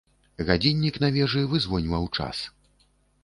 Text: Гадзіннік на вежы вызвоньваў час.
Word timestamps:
Гадзіннік 0.45 0.95
на 1.03 1.09
вежы 1.17 1.43
вызвоньваў 1.53 2.07
час. 2.17 2.37